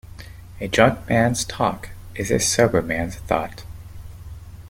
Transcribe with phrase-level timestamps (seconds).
[0.59, 3.63] A drunk man's talk is a sober man's thought.